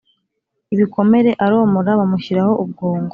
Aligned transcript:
Ibikomere 0.73 1.29
aromora 1.45 1.91
bamushyiraho 1.99 2.51
ubwungo 2.63 3.09